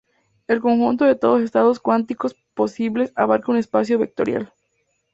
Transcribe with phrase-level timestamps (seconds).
[0.47, 4.51] El conjunto de todos estados cuánticos posibles abarca un espacio vectorial.